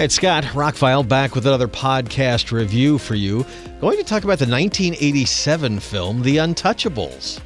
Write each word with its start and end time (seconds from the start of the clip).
Hi, 0.00 0.04
it's 0.04 0.14
Scott 0.14 0.44
Rockfile 0.44 1.06
back 1.06 1.34
with 1.34 1.46
another 1.46 1.68
podcast 1.68 2.52
review 2.52 2.96
for 2.96 3.14
you. 3.14 3.44
Going 3.82 3.98
to 3.98 4.02
talk 4.02 4.24
about 4.24 4.38
the 4.38 4.46
1987 4.46 5.78
film, 5.78 6.22
The 6.22 6.38
Untouchables. 6.38 7.38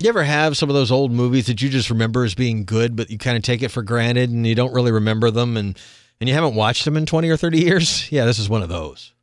You 0.00 0.10
ever 0.10 0.22
have 0.22 0.58
some 0.58 0.68
of 0.68 0.74
those 0.74 0.92
old 0.92 1.12
movies 1.12 1.46
that 1.46 1.62
you 1.62 1.70
just 1.70 1.88
remember 1.88 2.24
as 2.24 2.34
being 2.34 2.66
good, 2.66 2.94
but 2.94 3.08
you 3.08 3.16
kind 3.16 3.38
of 3.38 3.42
take 3.42 3.62
it 3.62 3.70
for 3.70 3.82
granted 3.82 4.28
and 4.28 4.46
you 4.46 4.54
don't 4.54 4.74
really 4.74 4.92
remember 4.92 5.30
them 5.30 5.56
and, 5.56 5.78
and 6.20 6.28
you 6.28 6.34
haven't 6.34 6.54
watched 6.54 6.84
them 6.84 6.98
in 6.98 7.06
20 7.06 7.30
or 7.30 7.38
30 7.38 7.58
years? 7.58 8.08
Yeah, 8.12 8.26
this 8.26 8.38
is 8.38 8.50
one 8.50 8.62
of 8.62 8.68
those. 8.68 9.14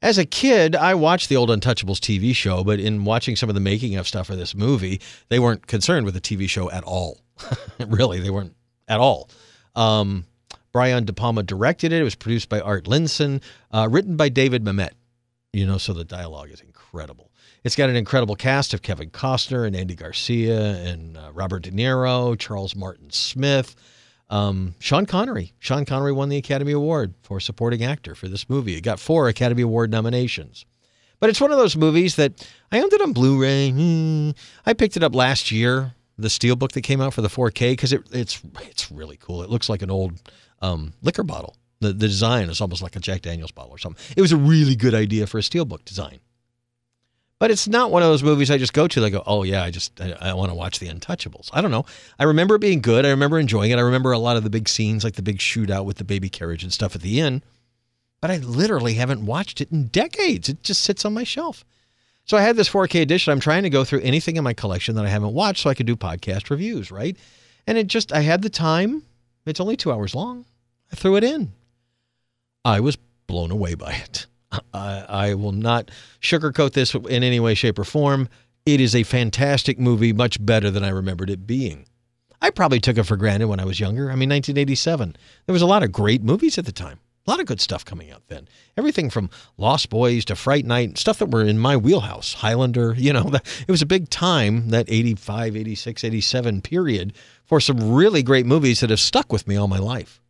As 0.00 0.16
a 0.16 0.24
kid, 0.24 0.76
I 0.76 0.94
watched 0.94 1.28
the 1.28 1.36
old 1.36 1.50
Untouchables 1.50 1.98
TV 1.98 2.34
show, 2.34 2.62
but 2.62 2.78
in 2.78 3.04
watching 3.04 3.34
some 3.34 3.48
of 3.48 3.56
the 3.56 3.60
making 3.60 3.96
of 3.96 4.06
stuff 4.06 4.28
for 4.28 4.36
this 4.36 4.54
movie, 4.54 5.00
they 5.28 5.40
weren't 5.40 5.66
concerned 5.66 6.04
with 6.04 6.14
the 6.14 6.20
TV 6.20 6.48
show 6.48 6.70
at 6.70 6.84
all. 6.84 7.20
really, 7.86 8.20
they 8.20 8.30
weren't 8.30 8.54
at 8.86 9.00
all. 9.00 9.28
Um, 9.74 10.24
Brian 10.70 11.04
De 11.04 11.12
Palma 11.12 11.42
directed 11.42 11.92
it. 11.92 12.00
It 12.00 12.04
was 12.04 12.14
produced 12.14 12.48
by 12.48 12.60
Art 12.60 12.84
Linson, 12.84 13.42
uh, 13.72 13.88
written 13.90 14.16
by 14.16 14.28
David 14.28 14.64
Mamet. 14.64 14.92
You 15.52 15.66
know, 15.66 15.78
so 15.78 15.92
the 15.92 16.04
dialogue 16.04 16.50
is 16.50 16.60
incredible. 16.60 17.32
It's 17.64 17.74
got 17.74 17.90
an 17.90 17.96
incredible 17.96 18.36
cast 18.36 18.74
of 18.74 18.82
Kevin 18.82 19.10
Costner 19.10 19.66
and 19.66 19.74
Andy 19.74 19.96
Garcia 19.96 20.76
and 20.76 21.16
uh, 21.16 21.30
Robert 21.32 21.64
De 21.64 21.72
Niro, 21.72 22.38
Charles 22.38 22.76
Martin 22.76 23.10
Smith. 23.10 23.74
Um, 24.30 24.74
Sean 24.78 25.06
Connery. 25.06 25.54
Sean 25.58 25.84
Connery 25.84 26.12
won 26.12 26.28
the 26.28 26.36
Academy 26.36 26.72
Award 26.72 27.14
for 27.22 27.40
supporting 27.40 27.82
actor 27.82 28.14
for 28.14 28.28
this 28.28 28.48
movie. 28.48 28.76
It 28.76 28.82
got 28.82 29.00
four 29.00 29.28
Academy 29.28 29.62
Award 29.62 29.90
nominations. 29.90 30.66
But 31.20 31.30
it's 31.30 31.40
one 31.40 31.50
of 31.50 31.58
those 31.58 31.76
movies 31.76 32.16
that 32.16 32.46
I 32.70 32.80
owned 32.80 32.92
it 32.92 33.00
on 33.00 33.12
Blu-ray. 33.12 33.70
Hmm. 33.70 34.30
I 34.66 34.74
picked 34.74 34.96
it 34.96 35.02
up 35.02 35.14
last 35.14 35.50
year, 35.50 35.94
the 36.16 36.28
steelbook 36.28 36.72
that 36.72 36.82
came 36.82 37.00
out 37.00 37.14
for 37.14 37.22
the 37.22 37.28
4K, 37.28 37.72
because 37.72 37.92
it, 37.92 38.02
it's 38.12 38.40
it's 38.62 38.90
really 38.90 39.16
cool. 39.16 39.42
It 39.42 39.50
looks 39.50 39.68
like 39.68 39.82
an 39.82 39.90
old 39.90 40.20
um, 40.60 40.92
liquor 41.02 41.24
bottle. 41.24 41.56
The, 41.80 41.88
the 41.88 42.08
design 42.08 42.50
is 42.50 42.60
almost 42.60 42.82
like 42.82 42.96
a 42.96 43.00
Jack 43.00 43.22
Daniels 43.22 43.52
bottle 43.52 43.72
or 43.72 43.78
something. 43.78 44.02
It 44.16 44.20
was 44.20 44.32
a 44.32 44.36
really 44.36 44.76
good 44.76 44.94
idea 44.94 45.26
for 45.26 45.38
a 45.38 45.42
steelbook 45.42 45.84
design. 45.84 46.20
But 47.38 47.52
it's 47.52 47.68
not 47.68 47.92
one 47.92 48.02
of 48.02 48.08
those 48.08 48.24
movies 48.24 48.50
I 48.50 48.58
just 48.58 48.72
go 48.72 48.88
to. 48.88 49.00
They 49.00 49.10
go, 49.10 49.22
oh 49.24 49.44
yeah, 49.44 49.62
I 49.62 49.70
just 49.70 50.00
I, 50.00 50.12
I 50.20 50.32
want 50.34 50.50
to 50.50 50.54
watch 50.54 50.80
The 50.80 50.88
Untouchables. 50.88 51.50
I 51.52 51.60
don't 51.60 51.70
know. 51.70 51.86
I 52.18 52.24
remember 52.24 52.56
it 52.56 52.60
being 52.60 52.80
good. 52.80 53.06
I 53.06 53.10
remember 53.10 53.38
enjoying 53.38 53.70
it. 53.70 53.78
I 53.78 53.82
remember 53.82 54.10
a 54.10 54.18
lot 54.18 54.36
of 54.36 54.42
the 54.42 54.50
big 54.50 54.68
scenes, 54.68 55.04
like 55.04 55.14
the 55.14 55.22
big 55.22 55.38
shootout 55.38 55.84
with 55.84 55.98
the 55.98 56.04
baby 56.04 56.28
carriage 56.28 56.64
and 56.64 56.72
stuff 56.72 56.96
at 56.96 57.02
the 57.02 57.20
end. 57.20 57.42
But 58.20 58.32
I 58.32 58.38
literally 58.38 58.94
haven't 58.94 59.24
watched 59.24 59.60
it 59.60 59.70
in 59.70 59.86
decades. 59.86 60.48
It 60.48 60.62
just 60.64 60.82
sits 60.82 61.04
on 61.04 61.14
my 61.14 61.22
shelf. 61.22 61.64
So 62.24 62.36
I 62.36 62.42
had 62.42 62.56
this 62.56 62.68
4K 62.68 63.00
edition. 63.00 63.32
I'm 63.32 63.40
trying 63.40 63.62
to 63.62 63.70
go 63.70 63.84
through 63.84 64.00
anything 64.00 64.36
in 64.36 64.44
my 64.44 64.52
collection 64.52 64.96
that 64.96 65.06
I 65.06 65.08
haven't 65.08 65.32
watched 65.32 65.62
so 65.62 65.70
I 65.70 65.74
could 65.74 65.86
do 65.86 65.96
podcast 65.96 66.50
reviews, 66.50 66.90
right? 66.90 67.16
And 67.66 67.78
it 67.78 67.86
just 67.86 68.12
I 68.12 68.20
had 68.20 68.42
the 68.42 68.50
time. 68.50 69.02
It's 69.46 69.60
only 69.60 69.76
two 69.76 69.92
hours 69.92 70.14
long. 70.14 70.44
I 70.92 70.96
threw 70.96 71.16
it 71.16 71.24
in. 71.24 71.52
I 72.64 72.80
was 72.80 72.96
blown 73.26 73.50
away 73.50 73.74
by 73.74 73.92
it. 73.92 74.26
I, 74.72 75.04
I 75.08 75.34
will 75.34 75.52
not 75.52 75.90
sugarcoat 76.20 76.72
this 76.72 76.94
in 76.94 77.22
any 77.22 77.40
way, 77.40 77.54
shape, 77.54 77.78
or 77.78 77.84
form. 77.84 78.28
It 78.66 78.80
is 78.80 78.94
a 78.94 79.02
fantastic 79.02 79.78
movie, 79.78 80.12
much 80.12 80.44
better 80.44 80.70
than 80.70 80.84
I 80.84 80.90
remembered 80.90 81.30
it 81.30 81.46
being. 81.46 81.86
I 82.40 82.50
probably 82.50 82.80
took 82.80 82.98
it 82.98 83.04
for 83.04 83.16
granted 83.16 83.48
when 83.48 83.60
I 83.60 83.64
was 83.64 83.80
younger. 83.80 84.04
I 84.04 84.14
mean, 84.14 84.30
1987. 84.30 85.16
There 85.46 85.52
was 85.52 85.62
a 85.62 85.66
lot 85.66 85.82
of 85.82 85.92
great 85.92 86.22
movies 86.22 86.58
at 86.58 86.66
the 86.66 86.72
time. 86.72 87.00
A 87.26 87.30
lot 87.30 87.40
of 87.40 87.46
good 87.46 87.60
stuff 87.60 87.84
coming 87.84 88.10
out 88.10 88.22
then. 88.28 88.48
Everything 88.76 89.10
from 89.10 89.28
Lost 89.58 89.90
Boys 89.90 90.24
to 90.26 90.36
Fright 90.36 90.64
Night, 90.64 90.96
stuff 90.96 91.18
that 91.18 91.30
were 91.30 91.44
in 91.44 91.58
my 91.58 91.76
wheelhouse. 91.76 92.34
Highlander, 92.34 92.94
you 92.96 93.12
know, 93.12 93.30
it 93.34 93.70
was 93.70 93.82
a 93.82 93.86
big 93.86 94.08
time, 94.08 94.70
that 94.70 94.86
85, 94.88 95.56
86, 95.56 96.04
87 96.04 96.62
period, 96.62 97.12
for 97.44 97.60
some 97.60 97.92
really 97.92 98.22
great 98.22 98.46
movies 98.46 98.80
that 98.80 98.90
have 98.90 99.00
stuck 99.00 99.30
with 99.30 99.46
me 99.46 99.56
all 99.56 99.68
my 99.68 99.78
life. 99.78 100.22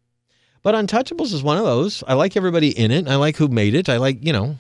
But 0.63 0.75
Untouchables 0.75 1.33
is 1.33 1.43
one 1.43 1.57
of 1.57 1.65
those. 1.65 2.03
I 2.07 2.15
like 2.15 2.37
everybody 2.37 2.77
in 2.77 2.91
it. 2.91 3.09
I 3.09 3.17
like 3.17 3.37
who 3.37 3.49
made 3.49 3.75
it. 3.75 3.89
I 3.89 3.97
like, 3.97 4.25
you 4.25 4.33
know, 4.33 4.59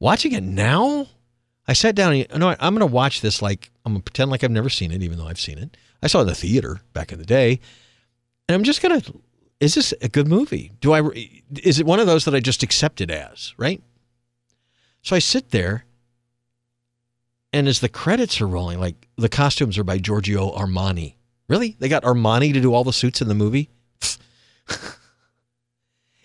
watching 0.00 0.32
it 0.32 0.42
now. 0.42 1.06
I 1.68 1.74
sat 1.74 1.94
down 1.94 2.12
and, 2.12 2.38
know, 2.38 2.56
I'm 2.58 2.74
going 2.74 2.80
to 2.80 2.92
watch 2.92 3.20
this 3.20 3.40
like, 3.40 3.70
I'm 3.84 3.92
going 3.92 4.02
to 4.02 4.10
pretend 4.10 4.30
like 4.30 4.42
I've 4.42 4.50
never 4.50 4.68
seen 4.68 4.90
it, 4.90 5.02
even 5.02 5.18
though 5.18 5.28
I've 5.28 5.40
seen 5.40 5.58
it. 5.58 5.76
I 6.02 6.08
saw 6.08 6.18
it 6.18 6.22
in 6.22 6.28
the 6.28 6.34
theater 6.34 6.80
back 6.92 7.12
in 7.12 7.18
the 7.18 7.24
day. 7.24 7.60
And 8.48 8.56
I'm 8.56 8.64
just 8.64 8.82
going 8.82 9.00
to, 9.00 9.20
is 9.60 9.74
this 9.74 9.94
a 10.02 10.08
good 10.08 10.26
movie? 10.26 10.72
Do 10.80 10.92
I, 10.92 11.08
is 11.62 11.78
it 11.78 11.86
one 11.86 12.00
of 12.00 12.06
those 12.06 12.24
that 12.24 12.34
I 12.34 12.40
just 12.40 12.64
accept 12.64 13.00
it 13.00 13.10
as, 13.10 13.54
right? 13.56 13.80
So 15.02 15.14
I 15.14 15.20
sit 15.20 15.50
there 15.50 15.84
and 17.52 17.68
as 17.68 17.80
the 17.80 17.88
credits 17.88 18.40
are 18.40 18.48
rolling, 18.48 18.80
like 18.80 19.06
the 19.16 19.28
costumes 19.28 19.78
are 19.78 19.84
by 19.84 19.98
Giorgio 19.98 20.52
Armani. 20.56 21.14
Really? 21.48 21.76
They 21.78 21.88
got 21.88 22.02
Armani 22.02 22.52
to 22.54 22.60
do 22.60 22.72
all 22.72 22.82
the 22.82 22.92
suits 22.92 23.20
in 23.20 23.28
the 23.28 23.34
movie? 23.34 23.68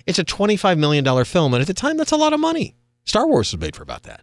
It's 0.07 0.19
a 0.19 0.25
$25 0.25 0.77
million 0.77 1.25
film, 1.25 1.53
and 1.53 1.61
at 1.61 1.67
the 1.67 1.73
time, 1.73 1.97
that's 1.97 2.13
a 2.13 2.17
lot 2.17 2.33
of 2.33 2.39
money. 2.39 2.75
Star 3.03 3.27
Wars 3.27 3.51
was 3.51 3.59
made 3.59 3.75
for 3.75 3.83
about 3.83 4.03
that. 4.03 4.21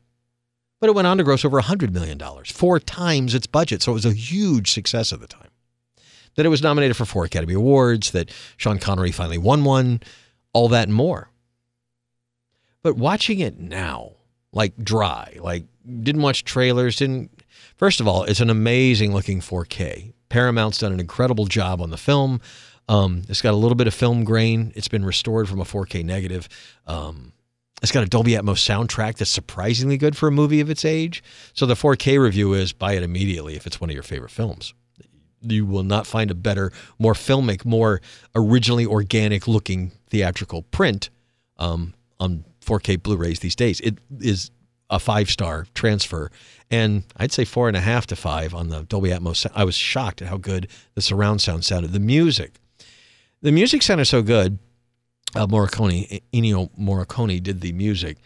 But 0.80 0.88
it 0.88 0.94
went 0.94 1.06
on 1.06 1.18
to 1.18 1.24
gross 1.24 1.44
over 1.44 1.60
$100 1.60 1.92
million, 1.92 2.18
four 2.46 2.80
times 2.80 3.34
its 3.34 3.46
budget, 3.46 3.82
so 3.82 3.92
it 3.92 3.94
was 3.94 4.06
a 4.06 4.12
huge 4.12 4.72
success 4.72 5.12
at 5.12 5.20
the 5.20 5.26
time. 5.26 5.50
That 6.34 6.46
it 6.46 6.48
was 6.48 6.62
nominated 6.62 6.96
for 6.96 7.04
four 7.04 7.24
Academy 7.24 7.54
Awards, 7.54 8.10
that 8.10 8.30
Sean 8.56 8.78
Connery 8.78 9.12
finally 9.12 9.38
won 9.38 9.62
one, 9.62 10.00
all 10.52 10.68
that 10.68 10.88
and 10.88 10.94
more. 10.94 11.30
But 12.82 12.96
watching 12.96 13.38
it 13.40 13.58
now, 13.58 14.12
like 14.52 14.76
dry, 14.82 15.38
like 15.40 15.64
didn't 16.02 16.22
watch 16.22 16.44
trailers, 16.44 16.96
didn't. 16.96 17.30
First 17.76 18.00
of 18.00 18.08
all, 18.08 18.24
it's 18.24 18.40
an 18.40 18.50
amazing 18.50 19.12
looking 19.12 19.40
4K. 19.40 20.12
Paramount's 20.28 20.78
done 20.78 20.92
an 20.92 21.00
incredible 21.00 21.46
job 21.46 21.80
on 21.80 21.90
the 21.90 21.96
film. 21.96 22.40
Um, 22.88 23.22
it's 23.28 23.42
got 23.42 23.54
a 23.54 23.56
little 23.56 23.76
bit 23.76 23.86
of 23.86 23.94
film 23.94 24.24
grain. 24.24 24.72
It's 24.74 24.88
been 24.88 25.04
restored 25.04 25.48
from 25.48 25.60
a 25.60 25.64
4K 25.64 26.04
negative. 26.04 26.48
Um, 26.86 27.32
it's 27.82 27.92
got 27.92 28.02
a 28.02 28.08
Dolby 28.08 28.32
Atmos 28.32 28.62
soundtrack 28.64 29.16
that's 29.16 29.30
surprisingly 29.30 29.96
good 29.96 30.16
for 30.16 30.28
a 30.28 30.32
movie 30.32 30.60
of 30.60 30.70
its 30.70 30.84
age. 30.84 31.22
So 31.52 31.66
the 31.66 31.74
4K 31.74 32.20
review 32.20 32.54
is 32.54 32.72
buy 32.72 32.94
it 32.94 33.02
immediately 33.02 33.56
if 33.56 33.66
it's 33.66 33.80
one 33.80 33.90
of 33.90 33.94
your 33.94 34.02
favorite 34.02 34.30
films. 34.30 34.74
You 35.42 35.66
will 35.66 35.82
not 35.82 36.06
find 36.06 36.30
a 36.30 36.34
better, 36.34 36.72
more 36.98 37.12
filmic, 37.12 37.64
more 37.64 38.00
originally 38.34 38.86
organic 38.86 39.46
looking 39.46 39.92
theatrical 40.08 40.62
print 40.62 41.10
um, 41.58 41.94
on 42.18 42.44
4K 42.64 43.02
Blu-rays 43.02 43.40
these 43.40 43.56
days. 43.56 43.80
It 43.80 43.98
is 44.20 44.50
a 44.88 44.98
five 44.98 45.30
star 45.30 45.66
transfer, 45.74 46.30
and 46.70 47.04
I'd 47.16 47.32
say 47.32 47.44
four 47.44 47.68
and 47.68 47.76
a 47.76 47.80
half 47.80 48.06
to 48.08 48.16
five 48.16 48.54
on 48.54 48.68
the 48.68 48.84
Dolby 48.84 49.10
Atmos. 49.10 49.46
I 49.54 49.64
was 49.64 49.74
shocked 49.74 50.22
at 50.22 50.28
how 50.28 50.36
good 50.36 50.68
the 50.94 51.02
surround 51.02 51.42
sound 51.42 51.64
sounded. 51.64 51.92
The 51.92 52.00
music 52.00 52.60
the 53.44 53.52
music 53.52 53.82
sounded 53.82 54.06
so 54.06 54.22
good. 54.22 54.58
Uh, 55.36 55.46
Morricone, 55.46 56.22
Ennio 56.32 56.70
Morricone 56.80 57.42
did 57.42 57.60
the 57.60 57.72
music 57.72 58.16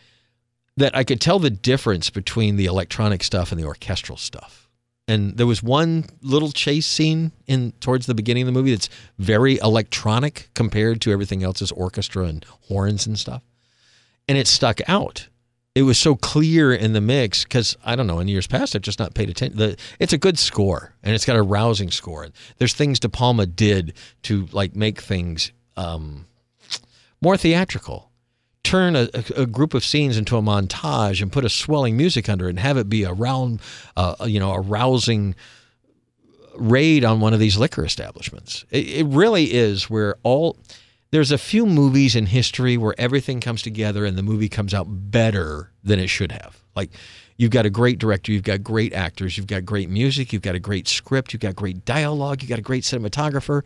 that 0.76 0.96
I 0.96 1.02
could 1.02 1.20
tell 1.20 1.40
the 1.40 1.50
difference 1.50 2.08
between 2.08 2.54
the 2.54 2.66
electronic 2.66 3.24
stuff 3.24 3.50
and 3.50 3.60
the 3.60 3.66
orchestral 3.66 4.16
stuff. 4.16 4.68
And 5.08 5.36
there 5.36 5.46
was 5.46 5.60
one 5.62 6.04
little 6.22 6.52
chase 6.52 6.86
scene 6.86 7.32
in 7.48 7.72
towards 7.80 8.06
the 8.06 8.14
beginning 8.14 8.42
of 8.42 8.46
the 8.46 8.52
movie 8.52 8.70
that's 8.70 8.90
very 9.18 9.58
electronic 9.58 10.50
compared 10.54 11.00
to 11.00 11.10
everything 11.10 11.42
else 11.42 11.60
as 11.62 11.72
orchestra 11.72 12.24
and 12.24 12.44
horns 12.68 13.06
and 13.06 13.18
stuff. 13.18 13.42
And 14.28 14.38
it 14.38 14.46
stuck 14.46 14.80
out 14.86 15.28
it 15.78 15.82
was 15.82 15.96
so 15.96 16.16
clear 16.16 16.74
in 16.74 16.92
the 16.92 17.00
mix 17.00 17.44
because 17.44 17.76
I 17.84 17.94
don't 17.94 18.08
know 18.08 18.18
in 18.18 18.26
years 18.26 18.48
past 18.48 18.74
I've 18.74 18.82
just 18.82 18.98
not 18.98 19.14
paid 19.14 19.30
attention. 19.30 19.56
The, 19.56 19.76
it's 20.00 20.12
a 20.12 20.18
good 20.18 20.36
score 20.36 20.92
and 21.04 21.14
it's 21.14 21.24
got 21.24 21.36
a 21.36 21.42
rousing 21.42 21.92
score. 21.92 22.26
There's 22.56 22.74
things 22.74 22.98
De 22.98 23.08
Palma 23.08 23.46
did 23.46 23.94
to 24.22 24.48
like 24.50 24.74
make 24.74 25.00
things 25.00 25.52
um, 25.76 26.26
more 27.20 27.36
theatrical. 27.36 28.10
Turn 28.64 28.96
a, 28.96 29.08
a, 29.36 29.46
group 29.46 29.72
of 29.72 29.84
scenes 29.84 30.16
into 30.16 30.36
a 30.36 30.42
montage 30.42 31.22
and 31.22 31.30
put 31.30 31.44
a 31.44 31.48
swelling 31.48 31.96
music 31.96 32.28
under 32.28 32.46
it 32.46 32.50
and 32.50 32.58
have 32.58 32.76
it 32.76 32.88
be 32.88 33.04
a 33.04 33.12
round, 33.12 33.60
uh, 33.96 34.16
you 34.26 34.40
know, 34.40 34.50
a 34.50 34.60
rousing 34.60 35.36
raid 36.56 37.04
on 37.04 37.20
one 37.20 37.32
of 37.32 37.38
these 37.38 37.56
liquor 37.56 37.84
establishments. 37.84 38.64
It, 38.72 38.88
it 38.88 39.06
really 39.06 39.54
is 39.54 39.88
where 39.88 40.16
all 40.24 40.58
there's 41.10 41.30
a 41.32 41.38
few 41.38 41.64
movies 41.64 42.14
in 42.14 42.26
history 42.26 42.76
where 42.76 42.94
everything 42.98 43.40
comes 43.40 43.62
together 43.62 44.04
and 44.04 44.18
the 44.18 44.22
movie 44.22 44.48
comes 44.48 44.74
out 44.74 44.86
better 44.88 45.72
than 45.82 45.98
it 45.98 46.08
should 46.08 46.32
have. 46.32 46.62
Like 46.76 46.90
you've 47.36 47.50
got 47.50 47.66
a 47.66 47.70
great 47.70 47.98
director, 47.98 48.30
you've 48.30 48.42
got 48.42 48.62
great 48.62 48.92
actors, 48.92 49.36
you've 49.36 49.46
got 49.46 49.64
great 49.64 49.88
music, 49.88 50.32
you've 50.32 50.42
got 50.42 50.54
a 50.54 50.60
great 50.60 50.86
script, 50.86 51.32
you've 51.32 51.40
got 51.40 51.56
great 51.56 51.84
dialogue, 51.84 52.42
you've 52.42 52.50
got 52.50 52.58
a 52.58 52.62
great 52.62 52.84
cinematographer. 52.84 53.64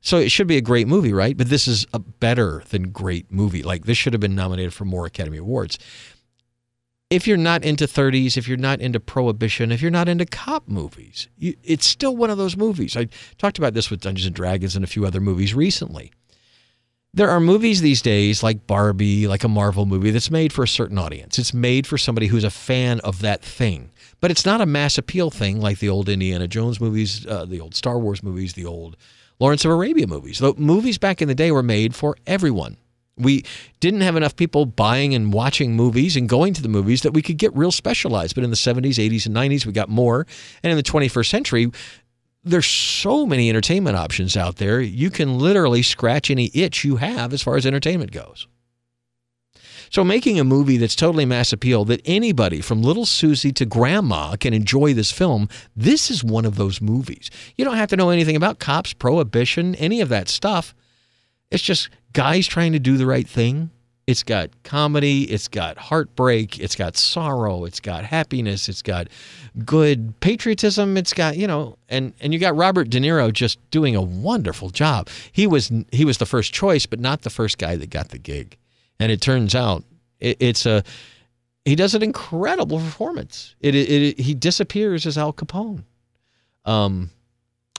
So 0.00 0.18
it 0.18 0.30
should 0.30 0.46
be 0.46 0.56
a 0.56 0.62
great 0.62 0.86
movie, 0.86 1.12
right? 1.12 1.36
But 1.36 1.48
this 1.48 1.66
is 1.66 1.86
a 1.92 1.98
better 1.98 2.62
than 2.68 2.90
great 2.90 3.32
movie. 3.32 3.62
Like 3.62 3.86
this 3.86 3.98
should 3.98 4.12
have 4.12 4.20
been 4.20 4.34
nominated 4.34 4.72
for 4.72 4.84
more 4.84 5.06
Academy 5.06 5.38
Awards. 5.38 5.78
If 7.10 7.26
you're 7.26 7.36
not 7.36 7.64
into 7.64 7.86
30s, 7.86 8.36
if 8.36 8.48
you're 8.48 8.56
not 8.56 8.80
into 8.80 8.98
prohibition, 8.98 9.72
if 9.72 9.80
you're 9.82 9.90
not 9.90 10.08
into 10.08 10.26
cop 10.26 10.68
movies, 10.68 11.28
you, 11.36 11.54
it's 11.62 11.86
still 11.86 12.16
one 12.16 12.30
of 12.30 12.38
those 12.38 12.56
movies. 12.56 12.96
I 12.96 13.08
talked 13.38 13.58
about 13.58 13.74
this 13.74 13.90
with 13.90 14.00
Dungeons 14.00 14.26
and 14.26 14.34
Dragons 14.34 14.74
and 14.74 14.84
a 14.84 14.88
few 14.88 15.06
other 15.06 15.20
movies 15.20 15.54
recently 15.54 16.12
There 17.16 17.30
are 17.30 17.38
movies 17.38 17.80
these 17.80 18.02
days 18.02 18.42
like 18.42 18.66
Barbie, 18.66 19.28
like 19.28 19.44
a 19.44 19.48
Marvel 19.48 19.86
movie, 19.86 20.10
that's 20.10 20.32
made 20.32 20.52
for 20.52 20.64
a 20.64 20.68
certain 20.68 20.98
audience. 20.98 21.38
It's 21.38 21.54
made 21.54 21.86
for 21.86 21.96
somebody 21.96 22.26
who's 22.26 22.42
a 22.42 22.50
fan 22.50 22.98
of 23.00 23.20
that 23.20 23.40
thing. 23.40 23.92
But 24.20 24.32
it's 24.32 24.44
not 24.44 24.60
a 24.60 24.66
mass 24.66 24.98
appeal 24.98 25.30
thing 25.30 25.60
like 25.60 25.78
the 25.78 25.88
old 25.88 26.08
Indiana 26.08 26.48
Jones 26.48 26.80
movies, 26.80 27.24
uh, 27.24 27.44
the 27.44 27.60
old 27.60 27.76
Star 27.76 28.00
Wars 28.00 28.24
movies, 28.24 28.54
the 28.54 28.66
old 28.66 28.96
Lawrence 29.38 29.64
of 29.64 29.70
Arabia 29.70 30.08
movies. 30.08 30.40
The 30.40 30.54
movies 30.56 30.98
back 30.98 31.22
in 31.22 31.28
the 31.28 31.36
day 31.36 31.52
were 31.52 31.62
made 31.62 31.94
for 31.94 32.16
everyone. 32.26 32.78
We 33.16 33.44
didn't 33.78 34.00
have 34.00 34.16
enough 34.16 34.34
people 34.34 34.66
buying 34.66 35.14
and 35.14 35.32
watching 35.32 35.76
movies 35.76 36.16
and 36.16 36.28
going 36.28 36.52
to 36.54 36.62
the 36.62 36.68
movies 36.68 37.02
that 37.02 37.12
we 37.12 37.22
could 37.22 37.38
get 37.38 37.54
real 37.54 37.70
specialized. 37.70 38.34
But 38.34 38.42
in 38.42 38.50
the 38.50 38.56
70s, 38.56 38.94
80s, 38.94 39.26
and 39.26 39.36
90s, 39.36 39.66
we 39.66 39.72
got 39.72 39.88
more. 39.88 40.26
And 40.64 40.72
in 40.72 40.76
the 40.76 40.82
21st 40.82 41.28
century, 41.28 41.70
there's 42.44 42.66
so 42.66 43.26
many 43.26 43.48
entertainment 43.48 43.96
options 43.96 44.36
out 44.36 44.56
there. 44.56 44.80
You 44.80 45.10
can 45.10 45.38
literally 45.38 45.82
scratch 45.82 46.30
any 46.30 46.50
itch 46.54 46.84
you 46.84 46.96
have 46.96 47.32
as 47.32 47.42
far 47.42 47.56
as 47.56 47.66
entertainment 47.66 48.12
goes. 48.12 48.46
So, 49.90 50.02
making 50.02 50.40
a 50.40 50.44
movie 50.44 50.76
that's 50.76 50.96
totally 50.96 51.24
mass 51.24 51.52
appeal 51.52 51.84
that 51.84 52.02
anybody 52.04 52.60
from 52.60 52.82
little 52.82 53.06
Susie 53.06 53.52
to 53.52 53.64
grandma 53.64 54.34
can 54.34 54.52
enjoy 54.52 54.92
this 54.92 55.12
film, 55.12 55.48
this 55.76 56.10
is 56.10 56.24
one 56.24 56.44
of 56.44 56.56
those 56.56 56.80
movies. 56.80 57.30
You 57.56 57.64
don't 57.64 57.76
have 57.76 57.90
to 57.90 57.96
know 57.96 58.10
anything 58.10 58.34
about 58.34 58.58
cops, 58.58 58.92
prohibition, 58.92 59.74
any 59.76 60.00
of 60.00 60.08
that 60.08 60.28
stuff. 60.28 60.74
It's 61.50 61.62
just 61.62 61.90
guys 62.12 62.48
trying 62.48 62.72
to 62.72 62.80
do 62.80 62.96
the 62.96 63.06
right 63.06 63.28
thing 63.28 63.70
it's 64.06 64.22
got 64.22 64.50
comedy, 64.64 65.22
it's 65.24 65.48
got 65.48 65.78
heartbreak, 65.78 66.58
it's 66.58 66.76
got 66.76 66.96
sorrow, 66.96 67.64
it's 67.64 67.80
got 67.80 68.04
happiness, 68.04 68.68
it's 68.68 68.82
got 68.82 69.08
good 69.64 70.18
patriotism, 70.20 70.96
it's 70.96 71.14
got, 71.14 71.36
you 71.36 71.46
know, 71.46 71.76
and 71.88 72.12
and 72.20 72.34
you 72.34 72.38
got 72.38 72.54
Robert 72.54 72.90
De 72.90 73.00
Niro 73.00 73.32
just 73.32 73.58
doing 73.70 73.96
a 73.96 74.02
wonderful 74.02 74.70
job. 74.70 75.08
He 75.32 75.46
was 75.46 75.72
he 75.90 76.04
was 76.04 76.18
the 76.18 76.26
first 76.26 76.52
choice, 76.52 76.86
but 76.86 77.00
not 77.00 77.22
the 77.22 77.30
first 77.30 77.56
guy 77.58 77.76
that 77.76 77.90
got 77.90 78.10
the 78.10 78.18
gig. 78.18 78.58
And 79.00 79.10
it 79.10 79.20
turns 79.20 79.54
out 79.54 79.84
it, 80.20 80.36
it's 80.38 80.66
a 80.66 80.82
he 81.64 81.74
does 81.74 81.94
an 81.94 82.02
incredible 82.02 82.78
performance. 82.78 83.54
It, 83.60 83.74
it, 83.74 83.90
it 83.90 84.20
he 84.20 84.34
disappears 84.34 85.06
as 85.06 85.16
Al 85.16 85.32
Capone. 85.32 85.84
Um 86.64 87.10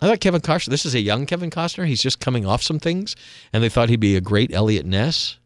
I 0.01 0.07
thought 0.07 0.19
Kevin 0.19 0.41
Costner, 0.41 0.67
this 0.67 0.85
is 0.85 0.93
a 0.93 0.99
young 0.99 1.25
Kevin 1.25 1.49
Costner. 1.49 1.87
He's 1.87 2.01
just 2.01 2.19
coming 2.19 2.45
off 2.45 2.61
some 2.61 2.79
things, 2.79 3.15
and 3.53 3.63
they 3.63 3.69
thought 3.69 3.87
he'd 3.87 4.01
be 4.01 4.17
a 4.17 4.21
great 4.21 4.53
Eliot 4.53 4.85
Ness 4.85 5.37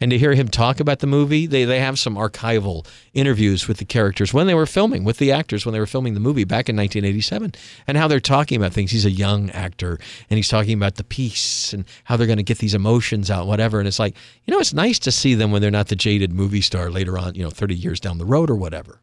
and 0.00 0.10
to 0.10 0.18
hear 0.18 0.34
him 0.34 0.48
talk 0.48 0.80
about 0.80 1.00
the 1.00 1.06
movie, 1.06 1.46
they, 1.46 1.64
they 1.64 1.80
have 1.80 1.98
some 1.98 2.16
archival 2.16 2.86
interviews 3.12 3.68
with 3.68 3.76
the 3.76 3.84
characters 3.84 4.32
when 4.32 4.46
they 4.46 4.54
were 4.54 4.66
filming, 4.66 5.04
with 5.04 5.18
the 5.18 5.30
actors 5.30 5.66
when 5.66 5.72
they 5.72 5.80
were 5.80 5.86
filming 5.86 6.14
the 6.14 6.20
movie 6.20 6.44
back 6.44 6.68
in 6.68 6.76
1987, 6.76 7.52
and 7.86 7.96
how 7.98 8.08
they're 8.08 8.20
talking 8.20 8.56
about 8.56 8.72
things. 8.72 8.90
He's 8.90 9.04
a 9.04 9.10
young 9.10 9.50
actor, 9.50 9.98
and 10.30 10.38
he's 10.38 10.48
talking 10.48 10.74
about 10.74 10.96
the 10.96 11.04
piece 11.04 11.72
and 11.72 11.84
how 12.04 12.16
they're 12.16 12.26
going 12.26 12.38
to 12.38 12.42
get 12.42 12.58
these 12.58 12.74
emotions 12.74 13.30
out, 13.30 13.46
whatever. 13.46 13.78
And 13.78 13.86
it's 13.86 13.98
like, 13.98 14.16
you 14.46 14.52
know, 14.52 14.60
it's 14.60 14.72
nice 14.72 14.98
to 15.00 15.12
see 15.12 15.34
them 15.34 15.50
when 15.50 15.60
they're 15.60 15.70
not 15.70 15.88
the 15.88 15.96
jaded 15.96 16.32
movie 16.32 16.62
star 16.62 16.90
later 16.90 17.18
on, 17.18 17.34
you 17.34 17.42
know, 17.42 17.50
30 17.50 17.74
years 17.74 18.00
down 18.00 18.18
the 18.18 18.24
road 18.24 18.50
or 18.50 18.56
whatever. 18.56 19.00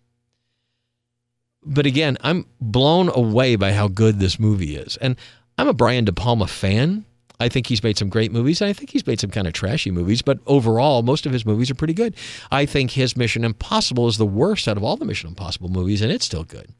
But 1.63 1.85
again, 1.85 2.17
I'm 2.21 2.45
blown 2.61 3.09
away 3.09 3.55
by 3.57 3.73
how 3.73 3.88
good 3.88 4.19
this 4.19 4.39
movie 4.39 4.77
is. 4.77 4.97
And 4.97 5.17
I'm 5.57 5.67
a 5.67 5.73
Brian 5.73 6.05
De 6.05 6.13
Palma 6.13 6.47
fan. 6.47 7.05
I 7.39 7.50
think 7.50 7.68
he's 7.68 7.84
made 7.84 7.98
some 7.98 8.10
great 8.10 8.31
movies. 8.31 8.62
And 8.62 8.69
I 8.69 8.74
think 8.74 8.89
he's 8.89 9.06
made 9.06 9.19
some 9.19 9.30
kind 9.30 9.48
of 9.48 9.54
trashy 9.54 9.92
movies, 9.92 10.22
but 10.22 10.39
overall, 10.48 11.04
most 11.04 11.25
of 11.25 11.31
his 11.31 11.45
movies 11.45 11.69
are 11.69 11.75
pretty 11.75 11.94
good. 11.94 12.16
I 12.51 12.66
think 12.66 12.92
his 12.92 13.16
Mission 13.16 13.44
Impossible 13.44 14.07
is 14.07 14.18
the 14.18 14.25
worst 14.25 14.68
out 14.68 14.78
of 14.78 14.84
all 14.84 14.98
the 14.98 15.06
Mission 15.06 15.30
Impossible 15.30 15.69
movies, 15.69 16.01
and 16.01 16.12
it's 16.12 16.25
still 16.25 16.44
good. 16.44 16.74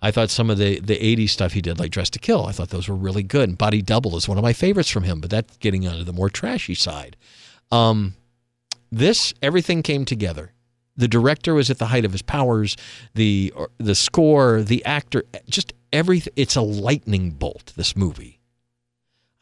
I 0.00 0.10
thought 0.10 0.30
some 0.30 0.50
of 0.50 0.58
the, 0.58 0.78
the 0.80 0.96
80s 0.96 1.30
stuff 1.30 1.52
he 1.52 1.62
did, 1.62 1.78
like 1.78 1.90
Dressed 1.90 2.12
to 2.12 2.18
Kill, 2.18 2.46
I 2.46 2.52
thought 2.52 2.70
those 2.70 2.88
were 2.88 2.94
really 2.94 3.22
good. 3.22 3.48
And 3.48 3.58
Body 3.58 3.82
Double 3.82 4.16
is 4.16 4.28
one 4.28 4.38
of 4.38 4.44
my 4.44 4.52
favorites 4.52 4.90
from 4.90 5.02
him, 5.02 5.20
but 5.20 5.30
that's 5.30 5.56
getting 5.56 5.86
onto 5.86 6.04
the 6.04 6.12
more 6.12 6.30
trashy 6.30 6.74
side. 6.74 7.16
Um, 7.72 8.14
this, 8.92 9.34
everything 9.42 9.82
came 9.82 10.04
together. 10.04 10.52
The 10.96 11.08
director 11.08 11.54
was 11.54 11.70
at 11.70 11.78
the 11.78 11.86
height 11.86 12.04
of 12.04 12.12
his 12.12 12.22
powers. 12.22 12.76
The 13.14 13.52
the 13.78 13.96
score, 13.96 14.62
the 14.62 14.84
actor, 14.84 15.24
just 15.48 15.72
everything. 15.92 16.32
It's 16.36 16.54
a 16.54 16.60
lightning 16.60 17.30
bolt. 17.30 17.72
This 17.76 17.96
movie. 17.96 18.38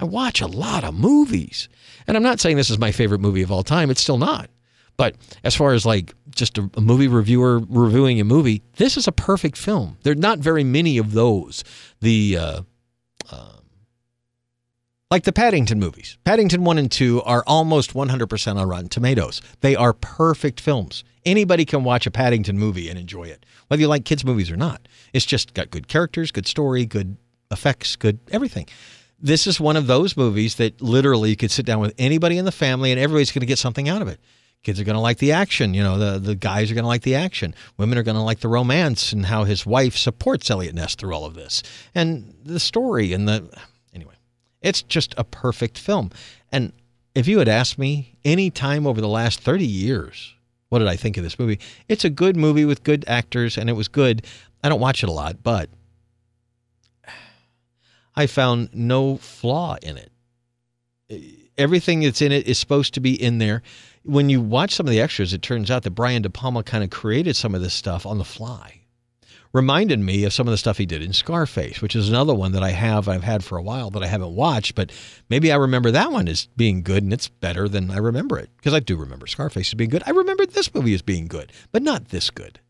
I 0.02 0.04
watch 0.04 0.40
a 0.40 0.48
lot 0.48 0.82
of 0.82 0.94
movies. 0.94 1.68
And 2.08 2.16
I'm 2.16 2.24
not 2.24 2.40
saying 2.40 2.56
this 2.56 2.70
is 2.70 2.78
my 2.78 2.90
favorite 2.90 3.20
movie 3.20 3.42
of 3.42 3.52
all 3.52 3.62
time. 3.62 3.88
It's 3.88 4.00
still 4.00 4.18
not. 4.18 4.50
But 4.96 5.14
as 5.44 5.54
far 5.54 5.74
as 5.74 5.86
like 5.86 6.12
just 6.34 6.58
a, 6.58 6.68
movie 6.76 7.06
reviewer 7.06 7.60
reviewing 7.68 8.20
a 8.20 8.24
movie, 8.24 8.62
this 8.76 8.96
is 8.96 9.06
a 9.06 9.12
perfect 9.12 9.56
film. 9.56 9.96
There 10.02 10.12
are 10.12 10.16
not 10.16 10.40
very 10.40 10.64
many 10.64 10.98
of 10.98 11.12
those. 11.12 11.62
The 12.00 12.36
uh, 12.36 12.62
um, 13.30 13.62
like 15.08 15.22
the 15.22 15.32
Paddington 15.32 15.78
movies. 15.78 16.18
Paddington 16.24 16.64
1 16.64 16.78
and 16.78 16.90
2 16.90 17.22
are 17.22 17.44
almost 17.46 17.94
100% 17.94 18.56
on 18.56 18.68
Rotten 18.68 18.88
Tomatoes. 18.88 19.40
They 19.60 19.76
are 19.76 19.92
perfect 19.92 20.60
films. 20.60 21.04
Anybody 21.24 21.64
can 21.64 21.84
watch 21.84 22.08
a 22.08 22.10
Paddington 22.10 22.58
movie 22.58 22.88
and 22.88 22.98
enjoy 22.98 23.24
it, 23.24 23.46
whether 23.68 23.80
you 23.80 23.86
like 23.86 24.04
kids' 24.04 24.24
movies 24.24 24.50
or 24.50 24.56
not. 24.56 24.88
It's 25.12 25.24
just 25.24 25.54
got 25.54 25.70
good 25.70 25.86
characters, 25.86 26.32
good 26.32 26.48
story, 26.48 26.86
good 26.86 27.16
effects, 27.52 27.94
good 27.94 28.18
everything 28.32 28.66
this 29.22 29.46
is 29.46 29.60
one 29.60 29.76
of 29.76 29.86
those 29.86 30.16
movies 30.16 30.56
that 30.56 30.82
literally 30.82 31.30
you 31.30 31.36
could 31.36 31.50
sit 31.50 31.64
down 31.64 31.80
with 31.80 31.94
anybody 31.96 32.36
in 32.36 32.44
the 32.44 32.52
family 32.52 32.90
and 32.90 33.00
everybody's 33.00 33.30
going 33.30 33.40
to 33.40 33.46
get 33.46 33.58
something 33.58 33.88
out 33.88 34.02
of 34.02 34.08
it. 34.08 34.20
Kids 34.64 34.78
are 34.80 34.84
going 34.84 34.94
to 34.94 35.00
like 35.00 35.18
the 35.18 35.32
action. 35.32 35.74
You 35.74 35.82
know, 35.82 35.98
the, 35.98 36.18
the 36.18 36.34
guys 36.34 36.70
are 36.70 36.74
going 36.74 36.84
to 36.84 36.88
like 36.88 37.02
the 37.02 37.14
action. 37.14 37.54
Women 37.78 37.98
are 37.98 38.02
going 38.02 38.16
to 38.16 38.22
like 38.22 38.40
the 38.40 38.48
romance 38.48 39.12
and 39.12 39.26
how 39.26 39.44
his 39.44 39.64
wife 39.64 39.96
supports 39.96 40.50
Eliot 40.50 40.74
Ness 40.74 40.94
through 40.94 41.14
all 41.14 41.24
of 41.24 41.34
this. 41.34 41.62
And 41.94 42.34
the 42.44 42.60
story 42.60 43.12
and 43.12 43.28
the. 43.28 43.48
Anyway, 43.94 44.14
it's 44.60 44.82
just 44.82 45.14
a 45.16 45.24
perfect 45.24 45.78
film. 45.78 46.10
And 46.50 46.72
if 47.14 47.26
you 47.26 47.38
had 47.38 47.48
asked 47.48 47.78
me 47.78 48.16
any 48.24 48.50
time 48.50 48.86
over 48.86 49.00
the 49.00 49.08
last 49.08 49.40
30 49.40 49.66
years, 49.66 50.34
what 50.68 50.78
did 50.78 50.88
I 50.88 50.96
think 50.96 51.16
of 51.16 51.24
this 51.24 51.38
movie? 51.38 51.58
It's 51.88 52.04
a 52.04 52.10
good 52.10 52.36
movie 52.36 52.64
with 52.64 52.84
good 52.84 53.04
actors 53.08 53.58
and 53.58 53.68
it 53.68 53.74
was 53.74 53.88
good. 53.88 54.24
I 54.62 54.68
don't 54.68 54.80
watch 54.80 55.02
it 55.02 55.08
a 55.08 55.12
lot, 55.12 55.42
but 55.42 55.68
I 58.14 58.26
found 58.26 58.70
no 58.72 59.16
flaw 59.16 59.76
in 59.82 59.96
it. 59.96 60.12
Everything 61.58 62.00
that's 62.00 62.22
in 62.22 62.32
it 62.32 62.46
is 62.46 62.58
supposed 62.58 62.94
to 62.94 63.00
be 63.00 63.20
in 63.20 63.38
there. 63.38 63.62
When 64.04 64.28
you 64.28 64.40
watch 64.40 64.74
some 64.74 64.86
of 64.86 64.90
the 64.90 65.00
extras, 65.00 65.32
it 65.32 65.42
turns 65.42 65.70
out 65.70 65.82
that 65.84 65.90
Brian 65.90 66.22
De 66.22 66.30
Palma 66.30 66.62
kind 66.62 66.82
of 66.82 66.90
created 66.90 67.36
some 67.36 67.54
of 67.54 67.60
this 67.60 67.74
stuff 67.74 68.04
on 68.04 68.18
the 68.18 68.24
fly. 68.24 68.80
Reminded 69.52 70.00
me 70.00 70.24
of 70.24 70.32
some 70.32 70.48
of 70.48 70.50
the 70.50 70.56
stuff 70.56 70.78
he 70.78 70.86
did 70.86 71.02
in 71.02 71.12
Scarface, 71.12 71.82
which 71.82 71.94
is 71.94 72.08
another 72.08 72.34
one 72.34 72.52
that 72.52 72.62
I 72.62 72.70
have 72.70 73.06
I've 73.06 73.22
had 73.22 73.44
for 73.44 73.58
a 73.58 73.62
while 73.62 73.90
that 73.90 74.02
I 74.02 74.06
haven't 74.06 74.34
watched, 74.34 74.74
but 74.74 74.90
maybe 75.28 75.52
I 75.52 75.56
remember 75.56 75.90
that 75.90 76.10
one 76.10 76.26
as 76.26 76.48
being 76.56 76.82
good 76.82 77.02
and 77.02 77.12
it's 77.12 77.28
better 77.28 77.68
than 77.68 77.90
I 77.90 77.98
remember 77.98 78.38
it 78.38 78.48
because 78.56 78.72
I 78.72 78.80
do 78.80 78.96
remember 78.96 79.26
Scarface 79.26 79.68
as 79.68 79.74
being 79.74 79.90
good. 79.90 80.02
I 80.06 80.10
remember 80.10 80.46
this 80.46 80.74
movie 80.74 80.94
as 80.94 81.02
being 81.02 81.26
good, 81.26 81.52
but 81.70 81.82
not 81.82 82.08
this 82.08 82.30
good. 82.30 82.60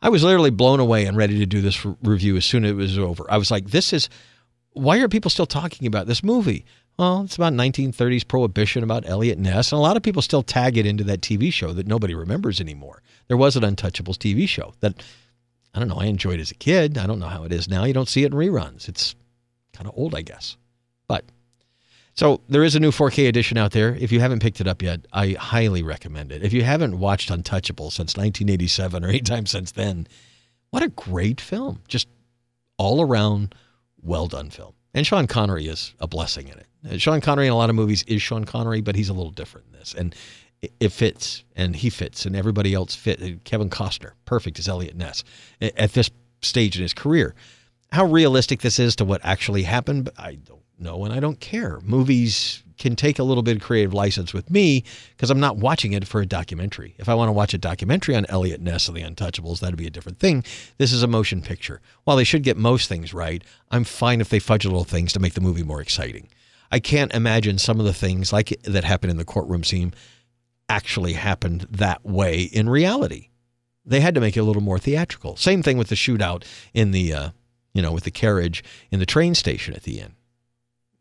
I 0.00 0.08
was 0.08 0.24
literally 0.24 0.50
blown 0.50 0.80
away 0.80 1.04
and 1.04 1.16
ready 1.16 1.38
to 1.38 1.46
do 1.46 1.60
this 1.60 1.84
review 2.02 2.36
as 2.38 2.46
soon 2.46 2.64
as 2.64 2.70
it 2.72 2.74
was 2.74 2.98
over. 2.98 3.24
I 3.30 3.36
was 3.36 3.50
like, 3.50 3.68
this 3.68 3.92
is 3.92 4.08
why 4.72 4.98
are 5.00 5.08
people 5.08 5.30
still 5.30 5.46
talking 5.46 5.86
about 5.86 6.06
this 6.06 6.22
movie? 6.22 6.64
Well, 6.98 7.22
it's 7.22 7.36
about 7.36 7.54
1930s 7.54 8.26
prohibition 8.26 8.84
about 8.84 9.08
Eliot 9.08 9.38
Ness, 9.38 9.72
and 9.72 9.78
a 9.78 9.82
lot 9.82 9.96
of 9.96 10.02
people 10.02 10.22
still 10.22 10.42
tag 10.42 10.76
it 10.76 10.86
into 10.86 11.04
that 11.04 11.20
TV 11.20 11.52
show 11.52 11.72
that 11.72 11.86
nobody 11.86 12.14
remembers 12.14 12.60
anymore. 12.60 13.02
There 13.28 13.36
was 13.36 13.56
an 13.56 13.62
Untouchables 13.62 14.18
TV 14.18 14.46
show 14.46 14.74
that 14.80 15.02
I 15.74 15.78
don't 15.78 15.88
know. 15.88 15.96
I 15.96 16.06
enjoyed 16.06 16.38
as 16.38 16.50
a 16.50 16.54
kid. 16.54 16.98
I 16.98 17.06
don't 17.06 17.18
know 17.18 17.28
how 17.28 17.44
it 17.44 17.52
is 17.52 17.68
now. 17.68 17.84
You 17.84 17.94
don't 17.94 18.08
see 18.08 18.24
it 18.24 18.32
in 18.32 18.38
reruns. 18.38 18.88
It's 18.88 19.14
kind 19.72 19.88
of 19.88 19.94
old, 19.96 20.14
I 20.14 20.20
guess. 20.20 20.56
But 21.08 21.24
so 22.14 22.42
there 22.48 22.62
is 22.62 22.74
a 22.74 22.80
new 22.80 22.90
4K 22.90 23.26
edition 23.26 23.56
out 23.56 23.72
there. 23.72 23.94
If 23.94 24.12
you 24.12 24.20
haven't 24.20 24.42
picked 24.42 24.60
it 24.60 24.68
up 24.68 24.82
yet, 24.82 25.06
I 25.14 25.30
highly 25.32 25.82
recommend 25.82 26.30
it. 26.30 26.42
If 26.42 26.52
you 26.52 26.62
haven't 26.62 26.98
watched 26.98 27.30
Untouchable 27.30 27.90
since 27.90 28.16
1987 28.16 29.02
or 29.02 29.08
any 29.08 29.20
time 29.20 29.46
since 29.46 29.72
then, 29.72 30.06
what 30.70 30.82
a 30.82 30.88
great 30.88 31.40
film! 31.40 31.80
Just 31.88 32.06
all 32.76 33.00
around 33.00 33.54
well 34.02 34.26
done 34.26 34.50
film. 34.50 34.72
And 34.94 35.06
Sean 35.06 35.26
Connery 35.26 35.68
is 35.68 35.94
a 36.00 36.06
blessing 36.06 36.48
in 36.48 36.58
it. 36.58 36.66
Uh, 36.90 36.98
Sean 36.98 37.20
Connery 37.20 37.46
in 37.46 37.52
a 37.52 37.56
lot 37.56 37.70
of 37.70 37.76
movies 37.76 38.02
is 38.04 38.20
Sean 38.20 38.44
Connery, 38.44 38.80
but 38.80 38.94
he's 38.94 39.08
a 39.08 39.14
little 39.14 39.30
different 39.30 39.68
in 39.72 39.78
this. 39.78 39.94
And 39.94 40.14
it 40.80 40.90
fits, 40.90 41.44
and 41.56 41.74
he 41.74 41.90
fits, 41.90 42.26
and 42.26 42.36
everybody 42.36 42.74
else 42.74 42.94
fit. 42.94 43.22
Uh, 43.22 43.38
Kevin 43.44 43.70
Costner, 43.70 44.12
perfect 44.24 44.58
as 44.58 44.68
Eliot 44.68 44.96
Ness 44.96 45.24
at 45.60 45.92
this 45.92 46.10
stage 46.42 46.76
in 46.76 46.82
his 46.82 46.94
career. 46.94 47.34
How 47.90 48.04
realistic 48.06 48.60
this 48.60 48.78
is 48.78 48.96
to 48.96 49.04
what 49.04 49.20
actually 49.24 49.64
happened, 49.64 50.10
I 50.16 50.36
don't 50.36 50.62
know, 50.78 51.04
and 51.04 51.12
I 51.12 51.20
don't 51.20 51.40
care. 51.40 51.80
Movies 51.82 52.62
can 52.82 52.96
take 52.96 53.20
a 53.20 53.22
little 53.22 53.44
bit 53.44 53.56
of 53.56 53.62
creative 53.62 53.94
license 53.94 54.34
with 54.34 54.50
me 54.50 54.82
because 55.16 55.30
I'm 55.30 55.38
not 55.38 55.56
watching 55.56 55.92
it 55.92 56.06
for 56.06 56.20
a 56.20 56.26
documentary. 56.26 56.96
If 56.98 57.08
I 57.08 57.14
want 57.14 57.28
to 57.28 57.32
watch 57.32 57.54
a 57.54 57.58
documentary 57.58 58.16
on 58.16 58.26
Eliot 58.28 58.60
Ness 58.60 58.88
and 58.88 58.96
the 58.96 59.02
Untouchables, 59.02 59.60
that'd 59.60 59.76
be 59.76 59.86
a 59.86 59.90
different 59.90 60.18
thing. 60.18 60.44
This 60.78 60.92
is 60.92 61.04
a 61.04 61.06
motion 61.06 61.42
picture. 61.42 61.80
While 62.02 62.16
they 62.16 62.24
should 62.24 62.42
get 62.42 62.56
most 62.56 62.88
things 62.88 63.14
right, 63.14 63.44
I'm 63.70 63.84
fine 63.84 64.20
if 64.20 64.28
they 64.28 64.40
fudge 64.40 64.64
a 64.64 64.68
little 64.68 64.82
things 64.82 65.12
to 65.12 65.20
make 65.20 65.34
the 65.34 65.40
movie 65.40 65.62
more 65.62 65.80
exciting. 65.80 66.28
I 66.72 66.80
can't 66.80 67.14
imagine 67.14 67.58
some 67.58 67.78
of 67.78 67.86
the 67.86 67.94
things 67.94 68.32
like 68.32 68.48
that 68.64 68.82
happened 68.82 69.12
in 69.12 69.16
the 69.16 69.24
courtroom 69.24 69.62
scene 69.62 69.94
actually 70.68 71.12
happened 71.12 71.68
that 71.70 72.04
way 72.04 72.42
in 72.42 72.68
reality. 72.68 73.28
They 73.84 74.00
had 74.00 74.16
to 74.16 74.20
make 74.20 74.36
it 74.36 74.40
a 74.40 74.44
little 74.44 74.62
more 74.62 74.80
theatrical. 74.80 75.36
Same 75.36 75.62
thing 75.62 75.78
with 75.78 75.88
the 75.88 75.94
shootout 75.94 76.44
in 76.74 76.90
the, 76.90 77.14
uh, 77.14 77.30
you 77.74 77.82
know, 77.82 77.92
with 77.92 78.02
the 78.04 78.10
carriage 78.10 78.64
in 78.90 78.98
the 78.98 79.06
train 79.06 79.36
station 79.36 79.72
at 79.74 79.84
the 79.84 80.00
end 80.00 80.14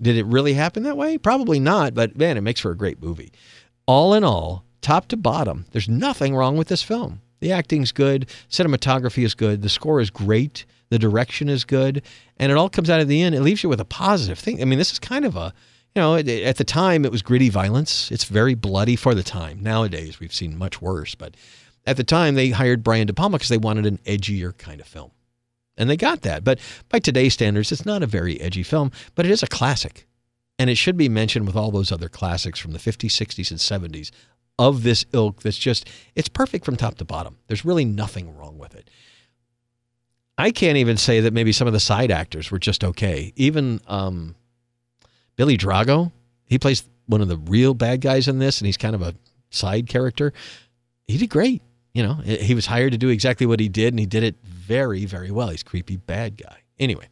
Did 0.01 0.17
it 0.17 0.25
really 0.25 0.53
happen 0.53 0.84
that 0.84 0.98
way? 0.98 1.17
Probably 1.17 1.60
not, 1.60 1.93
but 1.93 2.17
man, 2.17 2.38
it 2.38 2.41
makes 2.41 2.60
for 2.60 2.72
a 2.72 2.77
great 2.77 3.01
movie. 3.01 3.31
All 3.86 4.13
in 4.13 4.24
all, 4.24 4.65
top 4.81 5.08
to 5.10 5.17
bottom, 5.17 5.65
there's 5.72 5.89
nothing 5.89 6.36
wrong 6.36 6.58
with 6.58 6.67
this 6.67 6.84
film. 6.84 7.22
The 7.39 7.51
acting's 7.51 7.91
good, 7.91 8.29
cinematography 8.50 9.24
is 9.24 9.34
good, 9.34 9.62
the 9.62 9.70
score 9.70 10.00
is 10.00 10.10
great, 10.10 10.65
the 10.89 11.00
direction 11.00 11.50
is 11.50 11.65
good, 11.65 12.03
and 12.38 12.51
it 12.51 12.58
all 12.58 12.70
comes 12.70 12.89
out 12.89 13.00
at 13.00 13.08
the 13.08 13.22
end. 13.22 13.34
It 13.36 13.41
leaves 13.41 13.63
you 13.63 13.70
with 13.70 13.79
a 13.79 13.86
positive 13.86 14.38
thing. 14.38 14.62
I 14.62 14.65
mean, 14.65 14.77
this 14.77 14.91
is 14.91 15.00
kind 15.00 15.25
of 15.25 15.36
a, 15.36 15.53
you 15.96 16.01
know, 16.01 16.15
at 16.15 16.58
the 16.58 16.63
time 16.63 17.05
it 17.05 17.12
was 17.12 17.22
gritty 17.22 17.50
violence. 17.50 18.12
It's 18.12 18.25
very 18.25 18.53
bloody 18.53 18.96
for 18.96 19.15
the 19.15 19.24
time. 19.24 19.62
Nowadays 19.62 20.20
we've 20.20 20.34
seen 20.34 20.58
much 20.58 20.81
worse, 20.81 21.15
but 21.15 21.36
at 21.86 21.98
the 21.98 22.03
time 22.03 22.36
they 22.36 22.50
hired 22.50 22.84
Brian 22.84 23.08
De 23.08 23.13
Palma 23.13 23.38
because 23.38 23.50
they 23.50 23.58
wanted 23.58 23.86
an 23.86 23.98
edgier 24.05 24.58
kind 24.58 24.79
of 24.79 24.88
film. 24.88 25.12
And 25.81 25.89
they 25.89 25.97
got 25.97 26.21
that. 26.21 26.43
But 26.43 26.59
by 26.89 27.00
today's 27.00 27.33
standards, 27.33 27.71
it's 27.71 27.88
not 27.88 28.03
a 28.03 28.07
very 28.07 28.39
edgy 28.39 28.61
film, 28.61 28.91
but 29.15 29.25
it 29.25 29.31
is 29.31 29.41
a 29.41 29.47
classic. 29.47 30.05
And 30.59 30.69
it 30.69 30.77
should 30.77 30.95
be 30.95 31.09
mentioned 31.09 31.47
with 31.47 31.55
all 31.55 31.71
those 31.71 31.91
other 31.91 32.07
classics 32.07 32.59
from 32.59 32.71
the 32.71 32.77
50s, 32.77 33.09
60s, 33.09 33.50
and 33.50 33.59
70s 33.59 34.11
of 34.59 34.83
this 34.83 35.05
ilk 35.11 35.41
that's 35.41 35.57
just, 35.57 35.89
it's 36.13 36.29
perfect 36.29 36.65
from 36.65 36.75
top 36.75 37.00
to 37.00 37.03
bottom. 37.03 37.39
There's 37.47 37.65
really 37.65 37.83
nothing 37.83 38.38
wrong 38.38 38.59
with 38.59 38.75
it. 38.75 38.91
I 40.38 40.51
can't 40.51 40.77
even 40.77 40.97
say 40.97 41.19
that 41.21 41.33
maybe 41.33 41.51
some 41.51 41.65
of 41.65 41.73
the 41.73 41.79
side 41.79 42.11
actors 42.11 42.51
were 42.51 42.59
just 42.59 42.83
okay. 42.83 43.33
Even 43.35 43.81
um, 43.88 44.35
Billy 45.35 45.57
Drago, 45.57 46.11
he 46.45 46.59
plays 46.59 46.83
one 47.07 47.21
of 47.21 47.27
the 47.27 47.38
real 47.38 47.73
bad 47.73 48.01
guys 48.01 48.27
in 48.27 48.38
this, 48.38 48.59
and 48.59 48.67
he's 48.67 48.77
kind 48.77 48.93
of 48.93 49.01
a 49.01 49.15
side 49.50 49.89
character. 49.89 50.31
He 51.07 51.17
did 51.17 51.31
great. 51.31 51.63
You 51.93 52.03
know, 52.03 52.13
he 52.13 52.55
was 52.55 52.65
hired 52.65 52.93
to 52.93 52.98
do 52.98 53.10
exactly 53.10 53.45
what 53.45 53.60
he 53.60 53.67
did, 53.67 53.93
and 53.93 54.00
he 54.00 54.05
did 54.05 54.24
it 54.24 54.36
very, 54.43 55.05
very 55.05 55.29
well. 55.29 55.50
He's 55.50 55.63
creepy 55.63 55.98
bad 55.98 56.38
guy. 56.38 56.60
Anyway, 56.79 57.10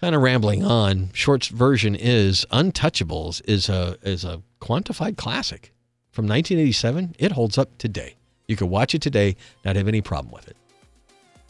kind 0.00 0.14
of 0.14 0.22
rambling 0.22 0.64
on. 0.64 1.10
Short's 1.12 1.48
version 1.48 1.94
is 1.94 2.46
Untouchables 2.50 3.42
is 3.46 3.68
a 3.68 3.98
is 4.02 4.24
a 4.24 4.42
quantified 4.60 5.16
classic 5.16 5.72
from 6.10 6.26
1987. 6.26 7.16
It 7.18 7.32
holds 7.32 7.58
up 7.58 7.76
today. 7.76 8.16
You 8.48 8.56
can 8.56 8.70
watch 8.70 8.94
it 8.94 9.02
today, 9.02 9.36
not 9.64 9.76
have 9.76 9.88
any 9.88 10.00
problem 10.00 10.32
with 10.32 10.48
it. 10.48 10.56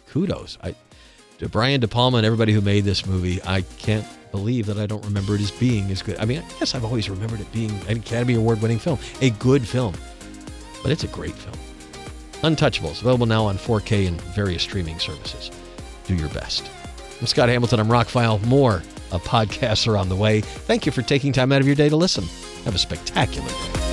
Kudos. 0.09 0.59
I 0.63 0.75
to 1.39 1.49
Brian 1.49 1.81
De 1.81 1.89
Palma 1.89 2.19
and 2.19 2.27
everybody 2.27 2.53
who 2.53 2.61
made 2.61 2.85
this 2.85 3.07
movie. 3.07 3.41
I 3.45 3.63
can't 3.79 4.07
believe 4.31 4.67
that 4.67 4.79
I 4.79 4.87
don't 4.87 5.05
remember 5.05 5.35
it 5.35 5.41
as 5.41 5.51
being 5.51 5.91
as 5.91 6.03
good. 6.03 6.17
I 6.19 6.25
mean, 6.25 6.39
I 6.39 6.59
guess 6.59 6.75
I've 6.75 6.85
always 6.85 7.11
remembered 7.11 7.41
it 7.41 7.53
being 7.53 7.71
an 7.89 7.99
Academy 7.99 8.35
Award 8.35 8.63
winning 8.63 8.79
film, 8.79 8.99
a 9.21 9.31
good 9.31 9.67
film, 9.67 9.95
but 10.83 10.93
it's 10.93 11.05
a 11.05 11.09
great 11.09 11.35
film. 11.35 11.57
Untouchables, 12.43 13.01
available 13.01 13.27
now 13.27 13.45
on 13.47 13.57
4K 13.57 14.09
and 14.09 14.21
various 14.21 14.63
streaming 14.63 14.99
services. 14.99 15.51
Do 16.07 16.15
your 16.15 16.29
best. 16.31 16.69
I'm 17.21 17.27
Scott 17.27 17.49
Hamilton. 17.49 17.81
I'm 17.81 17.89
Rockfile. 17.89 18.45
More 18.47 18.83
uh, 19.13 19.19
podcasts 19.19 19.87
are 19.87 19.97
on 19.97 20.09
the 20.09 20.17
way. 20.17 20.41
Thank 20.41 20.87
you 20.87 20.93
for 20.93 21.03
taking 21.03 21.33
time 21.33 21.53
out 21.53 21.61
of 21.61 21.67
your 21.67 21.77
day 21.77 21.89
to 21.89 21.97
listen. 21.97 22.25
Have 22.65 22.75
a 22.75 22.79
spectacular 22.79 23.49
day. 23.49 23.92